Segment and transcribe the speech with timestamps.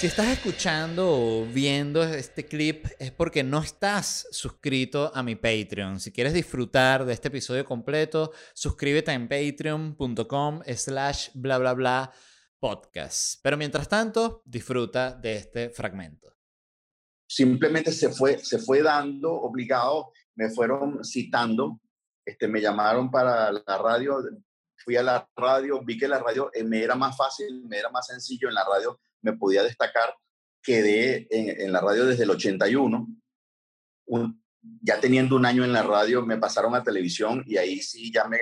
[0.00, 6.00] Si estás escuchando o viendo este clip es porque no estás suscrito a mi Patreon.
[6.00, 12.12] Si quieres disfrutar de este episodio completo, suscríbete en patreon.com slash bla bla bla
[12.58, 13.42] podcast.
[13.42, 16.34] Pero mientras tanto, disfruta de este fragmento.
[17.28, 21.78] Simplemente se fue, se fue dando obligado, me fueron citando,
[22.24, 24.16] este, me llamaron para la radio,
[24.82, 27.90] fui a la radio, vi que la radio eh, me era más fácil, me era
[27.90, 30.14] más sencillo en la radio me podía destacar,
[30.62, 33.08] quedé en, la radio desde el 81.
[34.82, 38.26] ya teniendo un año en la radio, me pasaron a televisión y ahí sí ya
[38.26, 38.38] me,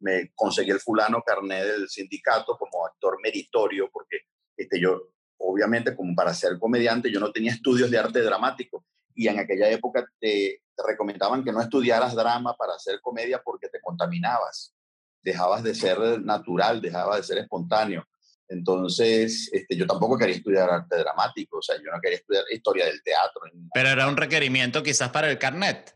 [0.00, 4.18] me conseguí el fulano carné del sindicato como actor meritorio, porque
[4.56, 9.28] este, yo, obviamente, como para ser comediante, yo no tenía estudios de arte dramático y
[9.28, 13.80] en aquella época te, te recomendaban que no estudiaras drama para hacer comedia porque te
[13.80, 14.74] contaminabas,
[15.22, 18.06] dejabas de ser natural, dejabas de ser espontáneo.
[18.48, 22.86] Entonces, este, yo tampoco quería estudiar arte dramático, o sea, yo no quería estudiar historia
[22.86, 23.42] del teatro.
[23.72, 25.94] Pero era un requerimiento quizás para el carnet.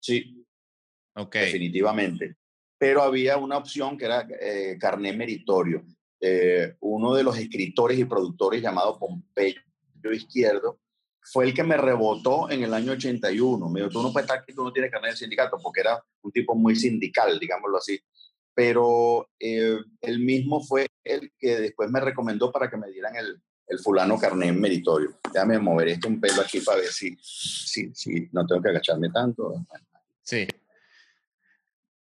[0.00, 0.46] Sí.
[1.14, 1.34] Ok.
[1.34, 2.36] Definitivamente.
[2.78, 5.84] Pero había una opción que era eh, carnet meritorio.
[6.20, 9.60] Eh, uno de los escritores y productores llamado Pompeyo
[10.12, 10.80] Izquierdo
[11.22, 13.68] fue el que me rebotó en el año 81.
[13.68, 16.02] Me dijo, tú no puedes estar aquí, tú no tienes carnet de sindicato, porque era
[16.22, 18.00] un tipo muy sindical, digámoslo así
[18.54, 23.40] pero eh, él mismo fue el que después me recomendó para que me dieran el,
[23.66, 25.18] el fulano carnet meritorio.
[25.32, 29.10] Déjame mover esto un pelo aquí para ver si, si, si no tengo que agacharme
[29.10, 29.54] tanto.
[30.22, 30.46] Sí.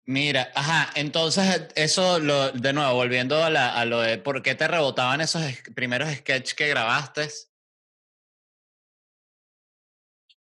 [0.05, 4.53] Mira, ajá, entonces eso, lo, de nuevo, volviendo a, la, a, lo de por qué
[4.53, 5.41] te rebotaban esos
[5.73, 7.29] primeros sketches que grabaste.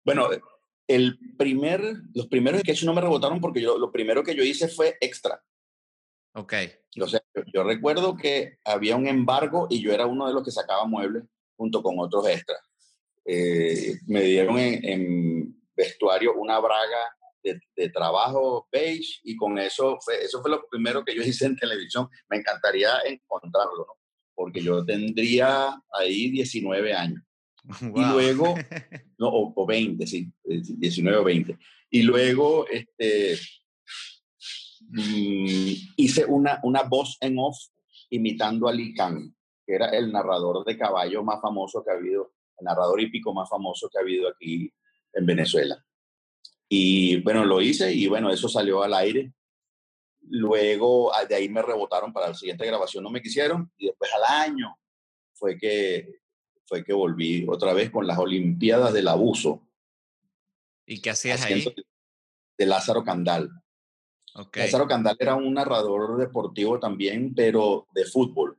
[0.05, 0.29] Bueno,
[0.87, 1.81] el primer,
[2.13, 5.43] los primeros sketches no me rebotaron porque yo, lo primero que yo hice fue extra.
[6.33, 6.53] Ok.
[7.01, 7.21] O sea,
[7.53, 11.23] yo, recuerdo que había un embargo y yo era uno de los que sacaba muebles
[11.55, 12.59] junto con otros extras.
[13.25, 16.97] Eh, me dieron en, vestuario una braga
[17.43, 21.55] de, trabajo beige y con eso fue, eso fue lo primero que yo hice en
[21.55, 22.07] televisión.
[22.29, 23.93] Me encantaría encontrarlo, ¿no?
[24.35, 27.23] Porque yo tendría ahí 19 años.
[27.95, 28.55] Y luego,
[29.19, 31.57] no, o, o 20, sí, 19 o 20.
[31.91, 33.37] Y luego, este,
[35.97, 37.57] hice una, una voz en off
[38.09, 42.65] imitando a Lee que era el narrador de caballo más famoso que ha habido, el
[42.65, 44.73] narrador hípico más famoso que ha habido aquí
[45.13, 45.83] en Venezuela.
[46.67, 49.33] Y bueno, lo hice y bueno, eso salió al aire.
[50.21, 54.11] Luego ah, de ahí me rebotaron para la siguiente grabación, no me quisieron y después
[54.13, 54.77] al año
[55.33, 56.19] fue que,
[56.65, 59.67] fue que volví otra vez con las Olimpiadas del Abuso.
[60.85, 61.65] ¿Y qué hacías ahí?
[62.57, 63.49] De Lázaro Candal.
[64.39, 64.63] Okay.
[64.63, 68.57] Lázaro Candal era un narrador deportivo también, pero de fútbol,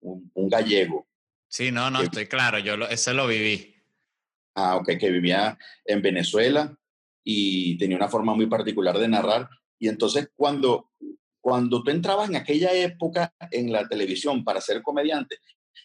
[0.00, 1.06] un, gallego.
[1.48, 3.74] Sí, no, no, estoy claro, yo lo, ese lo viví.
[4.54, 6.76] Ah, ok, que vivía en Venezuela
[7.24, 9.48] y tenía una forma muy particular de narrar.
[9.78, 10.90] Y entonces cuando,
[11.40, 15.38] cuando tú entrabas en aquella época en la televisión para ser comediante,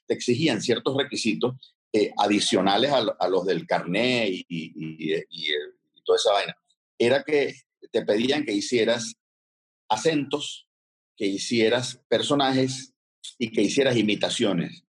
[0.06, 1.56] te exigían ciertos requisitos
[1.94, 5.54] eh, adicionales a, los del carné y, y, y
[6.04, 6.58] toda esa vaina.
[6.98, 7.56] Era que
[7.92, 9.16] te pedían que hicieras
[9.90, 10.68] acentos,
[11.18, 12.94] que hicieras personajes
[13.38, 14.86] y que hicieras imitaciones.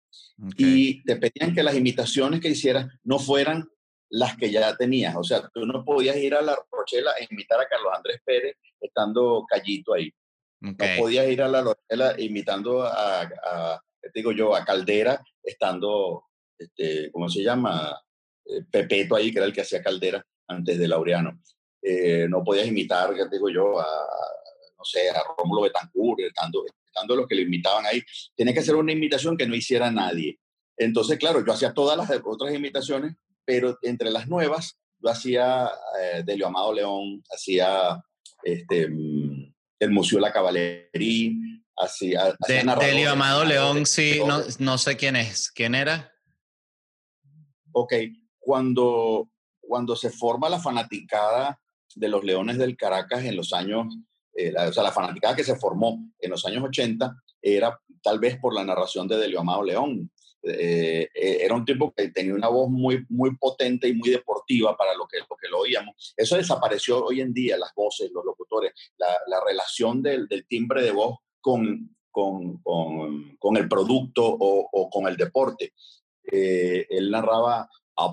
[0.58, 3.70] Y te pedían que las imitaciones que hicieras no fueran
[4.10, 5.16] las que ya tenías.
[5.16, 8.56] O sea, tú no podías ir a la Rochela e imitar a Carlos Andrés Pérez
[8.80, 10.12] estando callito ahí.
[10.60, 13.82] No podías ir a la Rochela imitando a,
[14.14, 16.26] digo yo, a Caldera estando,
[16.58, 18.00] este, ¿cómo se llama?
[18.46, 21.42] Eh, Pepeto ahí, que era el que hacía Caldera antes de Laureano.
[21.82, 23.86] Eh, no podías imitar, ¿qué digo yo, a,
[24.78, 28.02] no sé, a Rómulo Betancourt, estando, estando los que le invitaban ahí.
[28.36, 30.40] Tiene que ser una invitación que no hiciera nadie.
[30.78, 35.70] Entonces, claro, yo hacía todas las otras invitaciones, pero entre las nuevas, yo hacía
[36.02, 38.02] eh, Delio Amado León, hacía
[38.44, 41.32] este, mm, el Museo La Caballería,
[41.76, 42.36] hacía...
[42.40, 45.52] hacía Delio Amado León, sí, no, no sé quién es.
[45.52, 46.12] ¿Quién era?
[47.72, 47.94] Ok,
[48.40, 49.30] cuando,
[49.60, 51.60] cuando se forma la fanaticada
[51.96, 53.88] de los Leones del Caracas en los años,
[54.38, 57.12] eh, la, o sea, la fanaticada que se formó en los años 80
[57.42, 60.12] era tal vez por la narración de Delio Amado León.
[60.44, 64.78] Eh, eh, era un tipo que tenía una voz muy, muy potente y muy deportiva
[64.78, 66.14] para lo que, lo que lo oíamos.
[66.16, 70.84] Eso desapareció hoy en día, las voces, los locutores, la, la relación del, del, timbre
[70.84, 75.74] de voz con, con, con, con el producto o, o, con el deporte.
[76.22, 78.12] él narraba a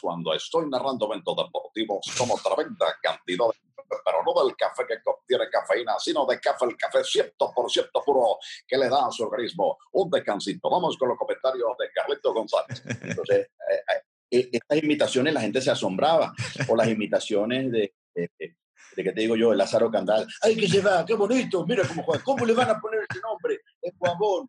[0.00, 3.46] cuando estoy narrando eventos deportivos como tremenda cantidad
[3.88, 8.76] pero no del café que contiene cafeína, sino de café, el café 100% puro que
[8.76, 10.70] le da a su organismo un descansito.
[10.70, 12.82] Vamos con los comentarios de Carlito González.
[13.02, 14.00] Entonces, eh,
[14.30, 16.32] eh, estas imitaciones la gente se asombraba,
[16.68, 18.54] o las imitaciones de, de,
[18.96, 20.26] que te digo yo, el Lázaro Candal.
[20.42, 21.04] ¡Ay, que se va!
[21.04, 21.64] ¡Qué bonito!
[21.66, 22.22] Mira cómo juega.
[22.24, 23.60] ¿Cómo le van a poner ese nombre?
[23.80, 24.48] Es Guabón.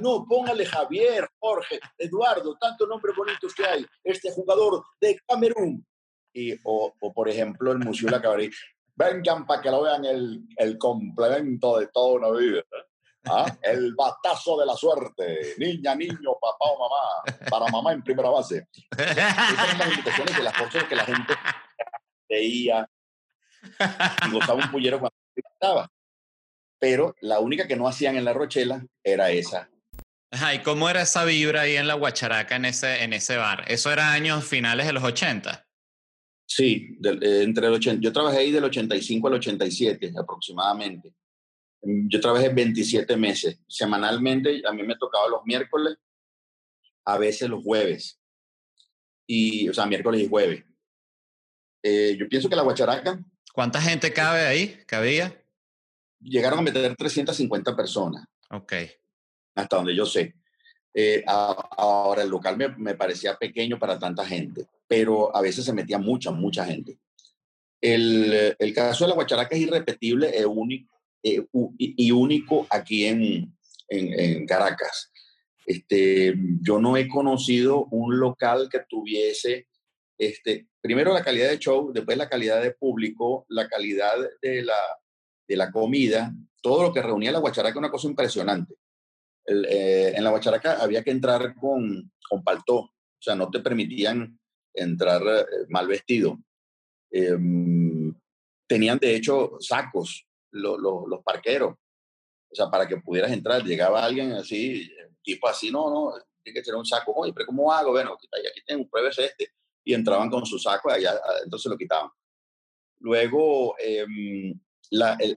[0.00, 3.86] No, póngale Javier, Jorge, Eduardo, tantos nombres bonitos que hay.
[4.04, 5.84] Este jugador de Camerún.
[6.36, 8.52] Y, o, o por ejemplo, el Musiula Cabaret.
[8.94, 12.62] Vengan para que lo vean el, el complemento de toda una vida.
[13.24, 13.46] ¿Ah?
[13.62, 15.54] El batazo de la suerte.
[15.58, 17.48] Niña, niño, papá o mamá.
[17.50, 18.68] Para mamá en primera base.
[18.96, 21.34] Estas son las invitaciones de las cosas que la gente
[22.28, 22.88] veía
[24.26, 25.90] y gozaba un pullero cuando estaba
[26.78, 29.68] pero la única que no hacían en la Rochela era esa.
[30.54, 33.64] ¿y cómo era esa vibra ahí en la Guacharaca, en ese, en ese bar?
[33.68, 35.65] ¿Eso era años finales de los 80?
[36.46, 41.12] Sí, eh, entre el 80, yo trabajé ahí del 85 al 87 aproximadamente.
[41.82, 43.58] Mm, yo trabajé 27 meses.
[43.66, 45.96] Semanalmente, a mí me tocaba los miércoles,
[47.04, 48.20] a veces los jueves.
[49.26, 50.64] Y, o sea, miércoles y jueves.
[51.82, 53.24] Eh, yo pienso que la Guacharaca...
[53.52, 54.78] ¿Cuánta gente cabe ahí?
[54.86, 55.34] ¿Cabía?
[56.20, 58.26] llegaron a meter 350 personas.
[58.50, 58.72] Ok.
[59.54, 60.34] Hasta donde yo sé.
[60.92, 65.72] Eh, ahora, el local me, me, parecía pequeño para tanta gente, pero a veces se
[65.72, 66.98] metía mucha, mucha gente.
[67.80, 71.44] El, el caso de la Guacharaca es irrepetible e único, eh,
[71.78, 73.56] y único aquí en,
[73.88, 75.12] en, en, Caracas.
[75.64, 79.66] Este, yo no he conocido un local que tuviese,
[80.16, 84.78] este, primero la calidad de show, después la calidad de público, la calidad de la,
[85.48, 86.32] de la comida,
[86.62, 88.74] todo lo que reunía la guacharaca, una cosa impresionante.
[89.46, 94.38] Eh, en la guacharaca había que entrar con, con paltó, o sea, no te permitían
[94.76, 96.38] entrar eh, mal vestido.
[97.10, 98.14] Em,
[98.66, 101.74] tenían de hecho sacos los parqueros,
[102.50, 103.64] o sea, para que pudieras entrar.
[103.64, 104.90] Llegaba alguien así,
[105.22, 107.12] tipo así, no, no, tiene que tener un saco.
[107.12, 107.90] Oye, pero ¿cómo hago?
[107.90, 109.50] Bueno, aquí tengo, pruebes este.
[109.84, 112.10] Y entraban con su saco, allá, entonces lo quitaban.
[113.00, 114.58] Luego, em,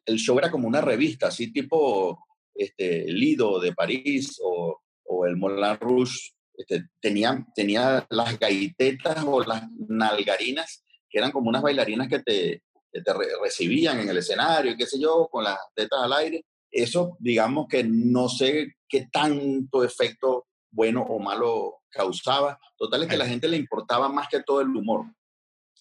[0.06, 5.36] el, show era como una revista, así tipo este, Lido de París o, o el
[5.36, 6.32] Moulin Rouge.
[6.60, 12.64] Este, tenía, tenía las gaitetas o las nalgarinas, que eran como unas bailarinas que te,
[12.92, 16.46] te recibían en el escenario, qué sé yo, con las tetas al aire.
[16.70, 22.60] Eso, digamos que no sé qué tanto efecto bueno o malo causaba.
[22.78, 25.06] Total es que a la gente le importaba más que todo el humor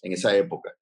[0.03, 0.73] en esa época.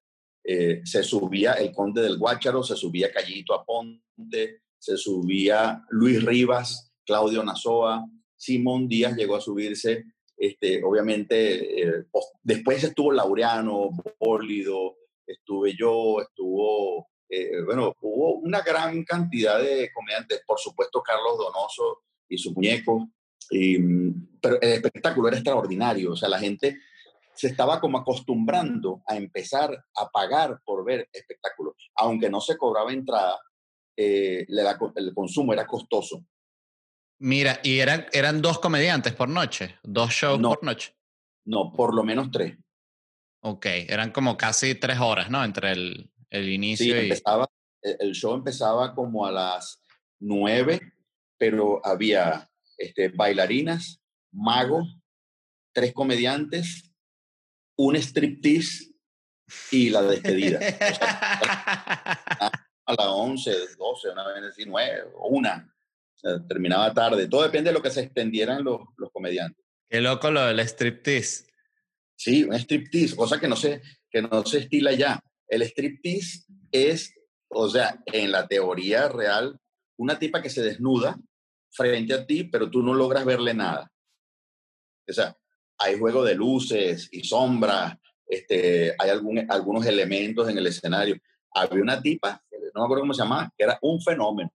[0.43, 6.93] Eh, se subía el conde del Guácharo, se subía Callito Aponte, se subía Luis Rivas,
[7.03, 8.05] Claudio Nazoa,
[8.37, 10.05] Simón Díaz llegó a subirse,
[10.37, 12.05] este, obviamente, eh,
[12.43, 13.89] después estuvo Laureano,
[14.19, 21.37] Bólido, estuve yo, estuvo, eh, bueno, hubo una gran cantidad de comediantes, por supuesto Carlos
[21.37, 23.09] Donoso y su muñeco,
[23.49, 23.77] y,
[24.39, 26.77] pero el espectáculo era extraordinario, o sea, la gente
[27.33, 31.91] se estaba como acostumbrando a empezar a pagar por ver espectáculos.
[31.95, 33.39] Aunque no se cobraba entrada,
[33.95, 36.25] eh, el consumo era costoso.
[37.19, 39.79] Mira, ¿y eran, eran dos comediantes por noche?
[39.83, 40.95] ¿Dos shows por noche?
[41.45, 42.57] No, por lo menos tres.
[43.43, 45.43] Ok, eran como casi tres horas, ¿no?
[45.43, 47.03] Entre el, el inicio sí, y...
[47.03, 47.47] Empezaba,
[47.81, 49.81] e, el show empezaba como a las
[50.19, 50.93] nueve,
[51.37, 54.97] pero había este, bailarinas, magos,
[55.73, 56.87] tres comediantes
[57.77, 58.91] un striptease
[59.71, 60.59] y la despedida.
[62.85, 65.03] a las 11, 12, una vez decir 9
[66.23, 67.27] o terminaba tarde.
[67.27, 69.63] Todo depende de lo que se extendieran los, los comediantes.
[69.89, 71.45] Qué loco lo del striptease.
[72.15, 75.21] Sí, un striptease, cosa que no se, que no se estila ya.
[75.47, 77.13] El striptease es,
[77.49, 79.59] o sea, en la teoría real,
[79.97, 81.17] una tipa que se desnuda
[81.71, 83.91] frente a ti, pero tú no logras verle nada.
[85.07, 85.37] O sea,
[85.77, 87.97] hay juego de luces y sombras,
[88.27, 91.17] este, hay algún, algunos elementos en el escenario.
[91.53, 92.43] Había una tipa,
[92.73, 94.51] no me acuerdo cómo se llamaba, que era un fenómeno.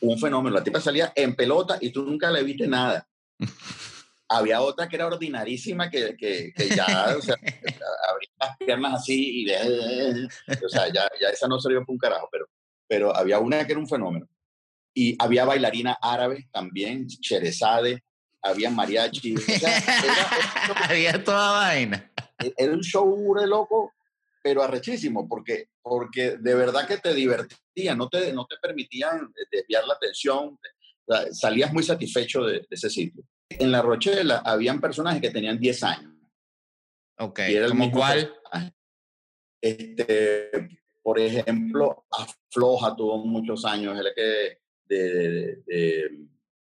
[0.00, 0.56] Un fenómeno.
[0.56, 3.08] La tipa salía en pelota y tú nunca le viste nada.
[4.30, 9.42] Había otra que era ordinarísima, que, que, que ya, o sea, abría las piernas así
[9.42, 12.46] y, o sea, ya, ya esa no sirvió para un carajo, pero,
[12.86, 14.28] pero había una que era un fenómeno.
[14.92, 18.02] Y había bailarina árabe también, Cherezade,
[18.42, 19.34] había mariachi.
[20.88, 22.12] había toda vaina.
[22.56, 23.94] Era un show de loco,
[24.42, 29.86] pero arrechísimo, porque, porque de verdad que te divertía, no te, no te permitían desviar
[29.86, 30.58] la atención,
[31.32, 33.24] salías muy satisfecho de, ese sitio.
[33.48, 36.14] En La Rochela habían personajes que tenían 10 años.
[37.18, 38.32] Ok, ¿como cuál?
[39.60, 40.50] Este,
[41.02, 46.10] por ejemplo, Afloja tuvo muchos años, el que de, de,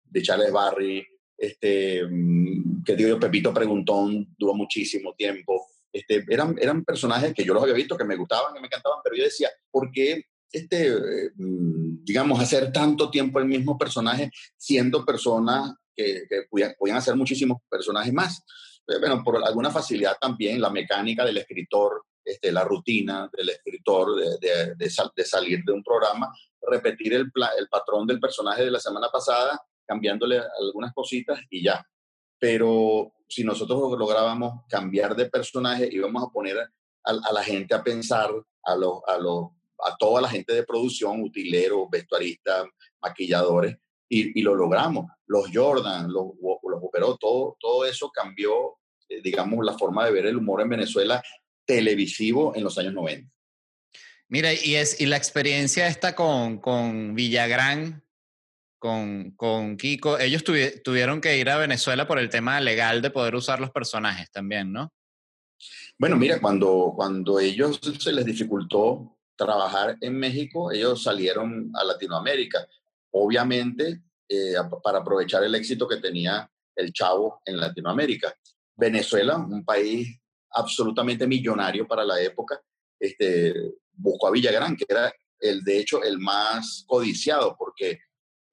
[0.03, 1.05] de, Charles Barry,
[1.37, 5.65] este, mm, que digo yo, Pepito Preguntón duró muchísimo tiempo.
[5.95, 8.99] Este, eran, eran personajes que yo los había visto, que me gustaban, que me encantaban,
[9.01, 10.91] pero yo decía, ¿por qué este,
[11.35, 17.59] mm, digamos, hacer tanto tiempo el mismo personaje siendo personas que, que podían, hacer muchísimos
[17.69, 18.43] personajes más?
[18.85, 24.17] Eh, bueno, por alguna facilidad también, la mecánica del escritor, este, la rutina del escritor
[24.17, 26.29] de, de, de, salir de un programa,
[26.61, 31.87] repetir el, el patrón del personaje de la semana pasada, cambiándole algunas cositas y ya.
[32.37, 36.57] Pero si nosotros lográbamos cambiar de personaje, íbamos a poner
[37.03, 38.29] a, la gente a pensar,
[38.63, 39.49] a los, a los
[39.83, 42.65] a toda la gente de producción, utileros, vestuaristas,
[43.01, 43.77] maquilladores,
[44.07, 45.07] y, lo logramos.
[45.25, 48.77] Los Jordan, los, los todo, todo eso cambió,
[49.09, 51.21] eh, digamos, la forma de ver el humor en Venezuela
[51.65, 53.29] televisivo en los años 90.
[54.27, 58.04] Mira, y, es, y la experiencia esta con, con Villagrán,
[58.79, 63.35] con, con Kiko, ellos tuvieron que ir a Venezuela por el tema legal de poder
[63.35, 64.93] usar los personajes también, ¿no?
[65.97, 72.67] Bueno, mira, cuando, cuando ellos se les dificultó trabajar en México, ellos salieron a Latinoamérica,
[73.11, 78.35] obviamente eh, para aprovechar el éxito que tenía el Chavo en Latinoamérica.
[78.75, 80.19] Venezuela, un país
[80.51, 82.61] absolutamente millonario para la época,
[82.99, 83.53] este,
[83.93, 87.99] buscó a Villagrán, que era el, de hecho el más codiciado, porque,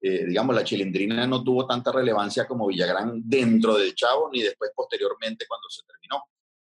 [0.05, 4.71] eh, digamos, la chilindrina no tuvo tanta relevancia como Villagrán dentro del Chavo, ni después
[4.75, 6.25] posteriormente cuando se terminó.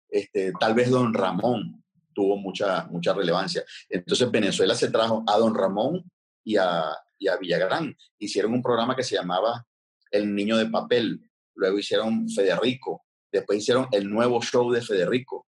[0.08, 1.82] Este, tal vez Don Ramón,
[2.14, 3.64] tuvo mucha, mucha relevancia.
[3.88, 6.08] Entonces Venezuela se trajo a Don Ramón
[6.44, 7.96] y a, y a Villagrán.
[8.20, 9.66] Hicieron un programa que se llamaba
[10.12, 15.48] El Niño de Papel, luego hicieron Federico, después hicieron el nuevo show de Federico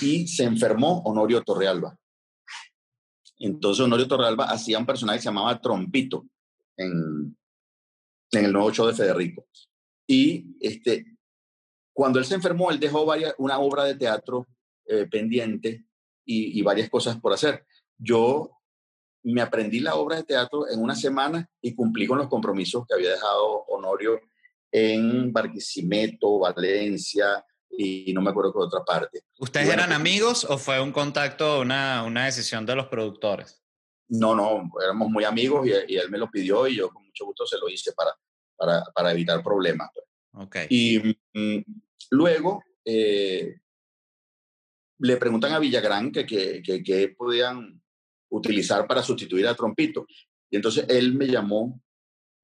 [0.00, 1.96] y se enfermó Honorio Torrealba.
[3.38, 6.26] Entonces Honorio Torrealba hacía un personaje que se llamaba Trompito
[6.76, 7.36] en,
[8.32, 9.46] en el nuevo show de Federico.
[10.06, 11.06] Y este,
[11.92, 14.46] cuando él se enfermó, él dejó varias, una obra de teatro
[14.86, 15.84] eh, pendiente
[16.26, 17.64] y, varias cosas por hacer.
[17.96, 18.50] Yo
[19.22, 22.94] me aprendí la obra de teatro en una semana y cumplí con los compromisos que
[22.94, 24.20] había dejado Honorio
[24.70, 29.22] en Barquisimeto, Valencia y no me acuerdo qué otra parte.
[29.38, 33.63] ¿Ustedes eran pues amigos o fue un contacto, una, una decisión de los productores?
[34.08, 37.46] No, no, éramos muy amigos y, él me lo pidió y yo con mucho gusto
[37.46, 38.10] se lo hice para,
[38.56, 39.90] para, para evitar problemas.
[39.94, 40.46] Pues.
[40.46, 40.66] Okay.
[40.68, 41.64] Y mm,
[42.10, 43.56] luego, eh,
[44.98, 47.80] le preguntan a Villagrán que, que, podían
[48.30, 50.06] utilizar para sustituir a Trompito.
[50.50, 51.80] Y entonces él me llamó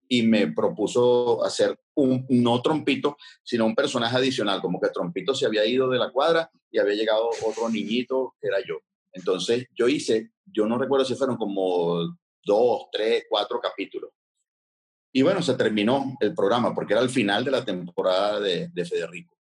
[0.08, 5.46] y me propuso hacer un, no Trompito, sino un personaje adicional, como que Trompito se
[5.46, 8.80] había ido de la cuadra y había llegado otro niñito que era yo.
[9.12, 14.10] Entonces yo hice, yo no recuerdo si fueron como dos, tres, cuatro capítulos.
[15.12, 18.84] Y bueno, se terminó el programa porque era el final de la temporada de, de
[18.84, 19.40] Federico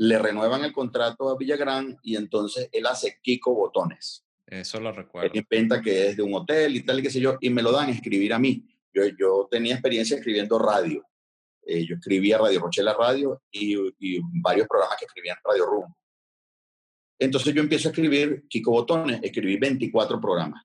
[0.00, 4.24] le renuevan el contrato a Villagrán y entonces él hace Kiko Botones.
[4.46, 5.30] Eso lo recuerdo.
[5.30, 7.62] Él inventa que es de un hotel y tal y qué sé yo, y me
[7.62, 8.66] lo dan a escribir a mí.
[8.94, 11.06] Yo, yo tenía experiencia escribiendo radio.
[11.66, 15.94] Eh, yo escribía Radio Rochela Radio y, y, varios programas que escribían Radio Room.
[17.20, 20.64] Entonces yo empiezo a escribir Kiko Botones, escribí 24 programas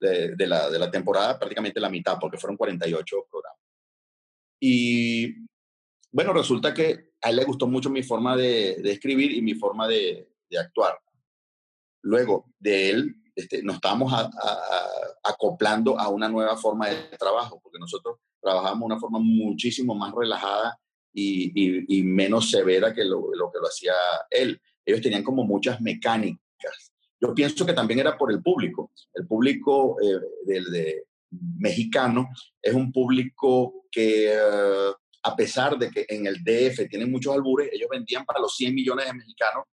[0.00, 3.60] de, la, temporada, prácticamente la mitad, porque fueron 48 programas.
[4.58, 5.34] Y
[6.10, 9.86] bueno, resulta que a él le gustó mucho mi forma de, escribir y mi forma
[9.86, 10.98] de, actuar.
[12.02, 14.12] Luego de él, este, nos estábamos
[15.24, 20.14] acoplando a una nueva forma de trabajo, porque nosotros trabajamos de una forma muchísimo más
[20.14, 20.80] relajada
[21.12, 23.92] y, menos severa que lo, que lo hacía
[24.30, 24.58] él.
[24.86, 26.92] Ellos tenían como muchas mecánicas.
[27.20, 28.92] Yo pienso que también era por el público.
[29.12, 31.04] El público eh, del de
[31.58, 32.28] mexicano
[32.62, 37.70] es un público que eh, a pesar de que en el DF tienen muchos albures,
[37.72, 39.64] ellos vendían para los 100 millones de mexicanos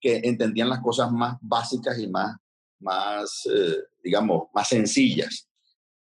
[0.00, 2.34] que entendían las cosas más básicas y más,
[2.80, 5.48] más eh, digamos, más sencillas.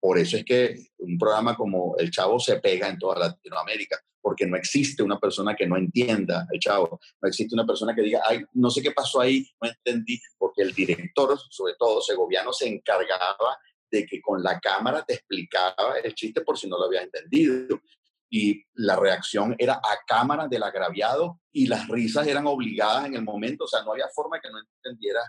[0.01, 4.47] Por eso es que un programa como El Chavo se pega en toda Latinoamérica, porque
[4.47, 8.21] no existe una persona que no entienda El Chavo, no existe una persona que diga,
[8.27, 12.67] ay, no sé qué pasó ahí, no entendí, porque el director, sobre todo segoviano, se
[12.67, 13.57] encargaba
[13.91, 17.79] de que con la cámara te explicaba el chiste por si no lo habías entendido
[18.27, 23.23] y la reacción era a cámara del agraviado y las risas eran obligadas en el
[23.23, 25.19] momento, o sea, no había forma que no entendiera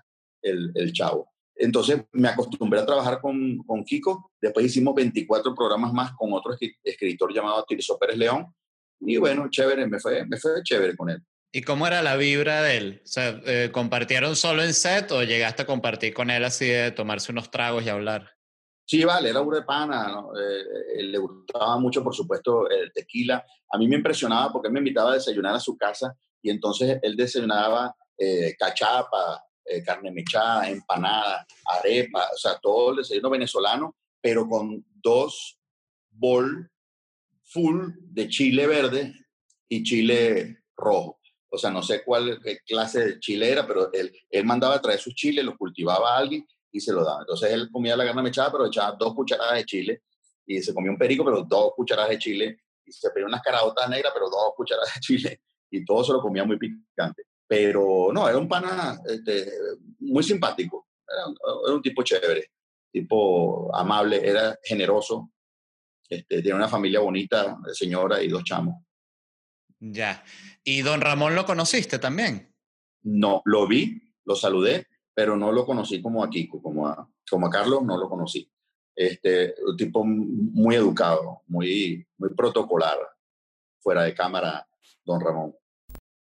[0.40, 1.28] el, el chavo.
[1.62, 6.56] Entonces me acostumbré a trabajar con, con, Kiko, después hicimos 24 programas más con otro
[6.82, 8.52] escritor llamado Tirso Pérez León,
[8.98, 11.22] y bueno, chévere, me fue, me fue chévere con él.
[11.52, 13.02] ¿Y cómo era la vibra de él?
[13.04, 16.90] O sea, eh, ¿compartieron solo en set o llegaste a compartir con él así de
[16.90, 18.28] tomarse unos tragos y hablar?
[18.84, 23.44] Sí, vale, era de pana, eh, le gustaba mucho, por supuesto, el tequila.
[23.70, 26.98] A mí me impresionaba porque él me invitaba a desayunar a su casa y entonces
[27.02, 33.96] él desayunaba eh, cachapa, eh, carne mechada, empanada, arepa, o sea, todo el desayuno venezolano,
[34.20, 35.58] pero con dos
[36.10, 36.70] bol
[37.44, 39.14] full de chile verde
[39.68, 41.20] y chile rojo.
[41.50, 44.98] O sea, no sé cuál clase de chile era, pero él, él mandaba a traer
[44.98, 47.20] sus chiles, los cultivaba a alguien y se lo daba.
[47.20, 50.02] Entonces él comía la carne mechada, pero echaba dos cucharadas de chile
[50.46, 53.88] y se comía un perico, pero dos cucharadas de chile y se pedía unas caraotas
[53.88, 55.40] negras, pero dos cucharadas de chile
[55.70, 57.24] y todo se lo comía muy picante.
[57.52, 59.46] Pero no, era un pana este,
[59.98, 62.50] muy simpático, era un, tipo chévere,
[62.90, 65.32] tipo amable, era generoso,
[66.08, 68.82] este, tiene una familia bonita, señora y dos chamos.
[69.80, 70.24] Ya.
[70.64, 72.56] ¿Y don Ramón lo conociste también?
[73.02, 77.48] No, lo vi, lo saludé, pero no lo conocí como a Kiko, como a, como
[77.48, 78.50] a Carlos no lo conocí.
[78.96, 82.96] Este, un tipo muy educado, muy, muy protocolar,
[83.78, 84.66] fuera de cámara,
[85.04, 85.54] don Ramón.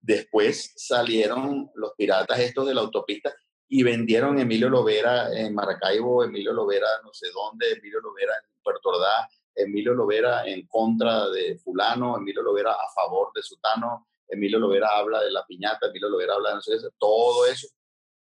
[0.07, 3.35] Después salieron los piratas estos de la autopista
[3.67, 8.87] y vendieron Emilio Lovera en Maracaibo, Emilio Lovera no sé dónde, Emilio Lovera en Puerto
[8.87, 14.87] Ordaz, Emilio Lovera en contra de fulano, Emilio Lovera a favor de Sutano, Emilio Lovera
[14.93, 17.67] habla de la piñata, Emilio Lovera habla de no sé, todo eso.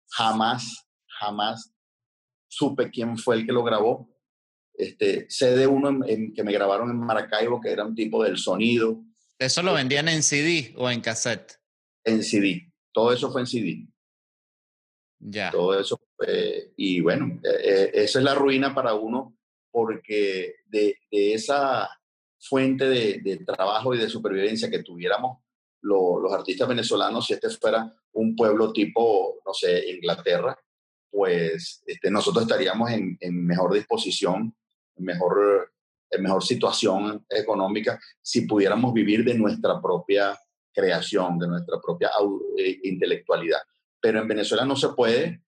[0.09, 0.89] Jamás,
[1.21, 1.73] jamás
[2.49, 4.11] supe quién fue el que lo grabó.
[4.75, 6.01] Este, sé de uno
[6.35, 9.05] que me grabaron en Maracaibo, que era un tipo del sonido.
[9.39, 11.56] ¿Eso lo vendían en CD o en cassette?
[12.07, 12.73] En CD.
[12.93, 13.87] Todo eso fue en CD.
[15.19, 15.51] Ya.
[15.51, 19.37] Todo eso fue, y bueno, eh, eh, esa es la ruina para uno
[19.71, 21.89] porque de, esa
[22.39, 25.39] fuente de, trabajo y de supervivencia que tuviéramos
[25.83, 30.59] los artistas venezolanos, si este fuera un pueblo tipo, no sé, Inglaterra,
[31.11, 34.55] pues este, nosotros estaríamos en, en mejor disposición,
[34.97, 35.73] en mejor,
[36.11, 40.37] en mejor situación económica si pudiéramos vivir de nuestra propia
[40.77, 42.11] creación, de nuestra propia
[42.59, 43.61] eh, intelectualidad.
[43.99, 45.43] Pero en Venezuela no se puede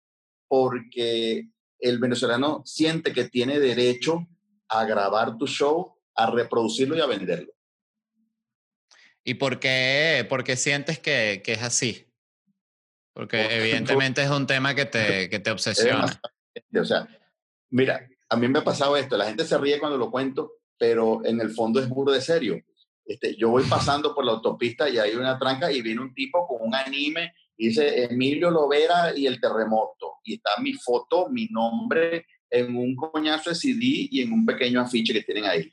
[0.47, 4.25] porque el venezolano siente que tiene derecho
[4.69, 7.51] a grabar tu show, a reproducirlo y a venderlo.
[9.23, 12.07] ¿Y por qué, por qué sientes que, que, es así?
[13.13, 16.05] Porque evidentemente es un tema que te, que te obsesiona.
[16.73, 17.07] O sea,
[17.69, 21.25] mira, a mí me ha pasado esto, la gente se ríe cuando lo cuento, pero
[21.25, 22.61] en el fondo es burro de serio.
[23.07, 26.45] Este, yo voy pasando por la autopista y hay una tranca y viene un tipo
[26.45, 30.17] con un anime y dice Emilio Lovera y el terremoto.
[30.25, 34.81] Y está mi foto, mi nombre en un coñazo de CD y en un pequeño
[34.81, 35.71] afiche que tienen ahí.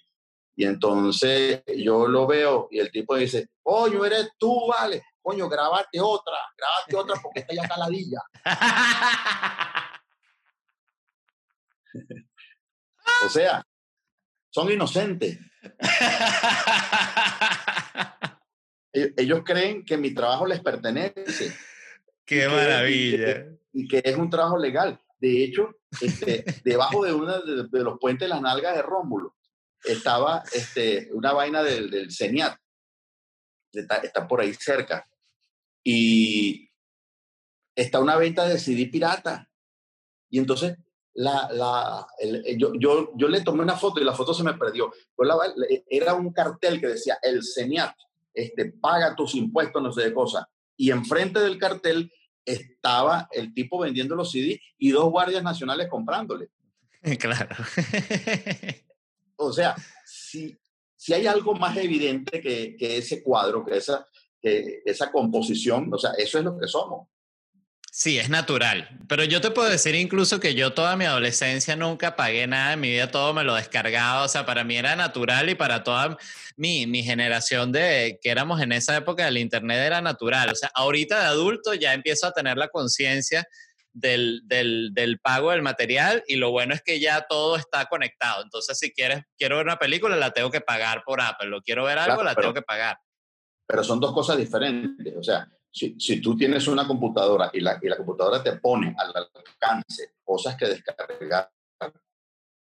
[0.57, 5.03] Y entonces yo lo veo y el tipo dice, coño, eres tú, vale.
[5.21, 8.21] Coño, grabate otra, grabate otra porque está ya caladilla.
[13.25, 13.67] o sea,
[14.51, 15.41] son inocentes.
[18.93, 21.53] Ellos creen que mi trabajo les pertenece.
[22.25, 23.47] Qué maravilla.
[23.73, 25.01] y, que, es un trabajo legal.
[25.19, 29.35] De hecho, este, debajo de uno de, los puentes de las nalgas de Rómulo
[29.83, 32.57] estaba este, una vaina del, del CENIAT.
[33.73, 35.07] Está, está, por ahí cerca.
[35.83, 36.71] Y
[37.75, 39.51] está una venta de CD pirata.
[40.31, 40.79] Y entonces
[41.15, 42.07] la, la,
[42.57, 44.93] yo, yo, yo, le tomé una foto y la foto se me perdió.
[45.89, 47.95] era un cartel que decía, el CENIAT,
[48.33, 50.45] este, paga tus impuestos, no sé de cosas.
[50.77, 52.13] Y enfrente del cartel
[52.45, 56.51] estaba el tipo vendiendo los CD y dos guardias nacionales comprándole.
[57.19, 57.55] Claro.
[59.37, 60.57] o sea, si,
[60.97, 64.07] si hay algo más evidente que, que ese cuadro, que esa,
[64.41, 67.09] que esa composición, o sea, eso es lo que somos.
[67.97, 68.89] Sí, es natural.
[69.09, 72.81] Pero yo te puedo decir incluso que yo toda mi adolescencia nunca pagué nada en
[72.81, 74.25] mi vida, todo me lo descargaba.
[74.25, 76.19] O sea, para mí era natural y para toda
[76.57, 80.51] mi, mi generación de que éramos en esa época del Internet era natural.
[80.51, 83.47] O sea, ahorita de adulto ya empiezo a tener la conciencia
[83.93, 88.43] del, del, del, pago del material y lo bueno es que ya todo está conectado.
[88.43, 91.47] Entonces, si quieres, quiero ver una película, la tengo que pagar por Apple.
[91.47, 92.99] Lo quiero ver algo, la tengo que pagar.
[93.69, 95.15] Pero son dos cosas diferentes.
[95.17, 98.95] O sea, si, si, tú tienes una computadora y la, y la computadora te pone
[98.97, 101.51] al alcance cosas que descargar,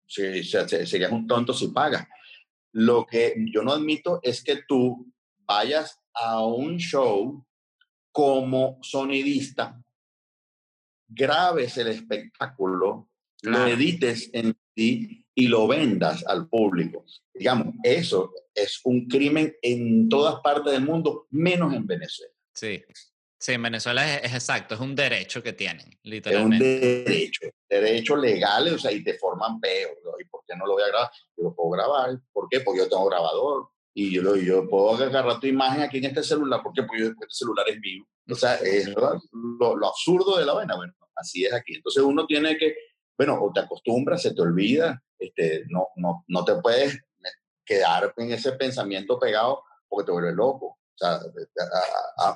[0.06, 2.06] si, serías un tonto si pagas.
[2.74, 5.10] Lo que yo no admito es que tú
[5.46, 7.46] vayas a un show
[8.12, 9.82] como sonidista,
[11.08, 13.08] grabes el espectáculo,
[13.44, 17.06] lo edites en ti y lo vendas al público.
[17.34, 22.34] Digamos, eso es un crimen en todas partes del mundo, menos en Venezuela.
[22.60, 22.84] Sí.
[23.42, 26.66] Sí, en Venezuela es, exacto, es un derecho que tienen, literalmente.
[26.66, 29.98] Es un derecho, derecho legal, o sea, y te forman peor.
[30.20, 31.10] ¿Y por qué no lo voy a grabar?
[31.38, 32.20] Yo lo puedo grabar.
[32.34, 32.60] ¿Por qué?
[32.60, 33.70] Porque yo tengo grabador.
[33.94, 36.62] Y yo, yo puedo agarrar tu imagen aquí en este celular.
[36.62, 36.84] ¿Por qué?
[36.84, 38.04] Porque este celular es mío.
[38.30, 40.76] O sea, es lo, lo, absurdo de la vaina.
[40.76, 41.76] Bueno, así es aquí.
[41.76, 42.76] Entonces uno tiene que,
[43.18, 47.00] bueno, o te acostumbras, se te olvida, este, no, no, no te puedes
[47.64, 50.79] quedar en ese pensamiento pegado porque te vuelve loco.
[51.02, 51.20] O sea,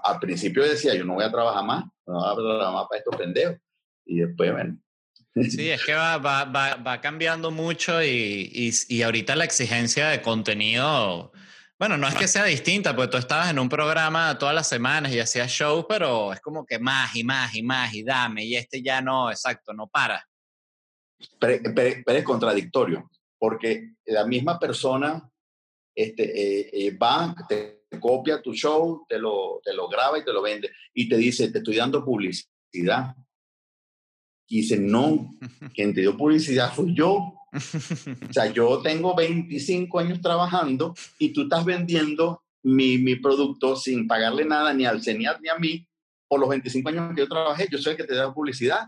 [0.03, 2.99] al principio decía, yo no voy a trabajar más, no voy a trabajar más para
[2.99, 3.57] estos pendejos.
[4.05, 4.77] Y después, bueno.
[5.35, 10.09] Sí, es que va, va, va, va cambiando mucho y, y, y, ahorita la exigencia
[10.09, 11.31] de contenido,
[11.79, 15.11] bueno, no es que sea distinta, porque tú estabas en un programa todas las semanas
[15.11, 18.55] y hacías shows, pero es como que más y más y más y dame, y
[18.55, 20.23] este ya no, exacto, no para.
[21.39, 25.27] Pero, pero, es contradictorio, porque la misma persona
[25.95, 30.33] este, eh, eh, va, te copia tu show, te lo, te lo graba y te
[30.33, 30.69] lo vende.
[30.93, 33.15] Y te dice, te estoy dando publicidad.
[34.49, 35.31] Y dice, no,
[35.73, 37.33] quien te dio publicidad fui yo.
[38.29, 44.07] O sea, yo tengo 25 años trabajando y tú estás vendiendo mi, mi producto sin
[44.07, 45.87] pagarle nada ni al CENIAT ni a mí
[46.27, 47.67] por los 25 años que yo trabajé.
[47.71, 48.87] Yo soy el que te da publicidad.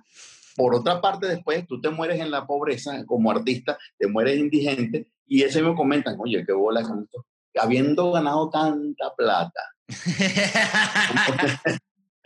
[0.56, 5.08] Por otra parte, después tú te mueres en la pobreza como artista, te mueres indigente
[5.28, 7.26] y ese me comentan, oye, qué bola es esto
[7.58, 9.62] habiendo ganado tanta plata.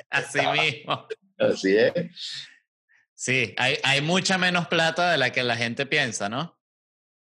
[0.09, 1.07] Así mismo.
[1.37, 1.93] Así es.
[3.13, 6.57] Sí, hay, hay, mucha menos plata de la que la gente piensa, ¿no?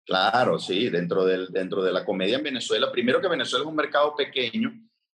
[0.06, 2.90] Claro, sí, dentro, del, dentro de la comedia en Venezuela.
[2.90, 4.72] Primero que Venezuela es un mercado pequeño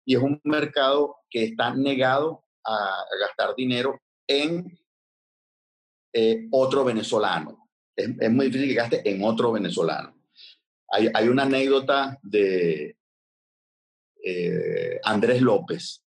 [0.04, 4.78] y es un mercado que está negado a, gastar dinero en
[6.14, 7.68] eh, otro venezolano.
[7.94, 10.21] Es, es muy difícil que gaste en otro venezolano.
[10.94, 12.98] Hay, una anécdota de
[14.22, 16.04] eh, Andrés López.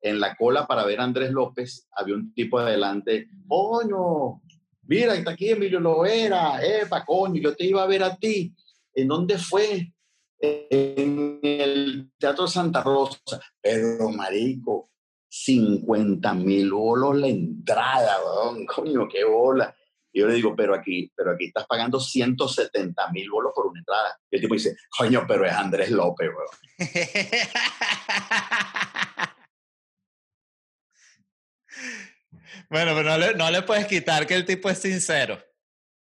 [0.00, 4.42] En la cola para ver a Andrés López había un tipo adelante, coño,
[4.82, 8.52] mira, está aquí Emilio Lovera, epa, coño, yo te iba a ver a ti.
[8.94, 9.92] ¿En dónde fue?
[10.40, 13.40] En el Teatro Santa Rosa.
[13.60, 14.90] Pero, marico,
[15.28, 18.16] 50 mil bolos la entrada,
[18.74, 19.74] coño, qué bola.
[20.12, 23.80] Y yo le digo, pero aquí, pero aquí estás pagando 170 mil bolos por una
[23.80, 24.18] entrada.
[24.30, 26.48] Y el tipo dice, coño, pero es Andrés López, weón.
[32.68, 35.42] bueno, pero no le, no le puedes quitar que el tipo es sincero.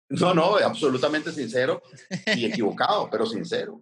[0.08, 1.80] No, no, es absolutamente sincero
[2.26, 3.80] y equivocado, pero sincero.